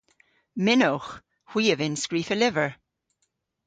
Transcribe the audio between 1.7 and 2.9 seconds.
a vynn skrifa lyver.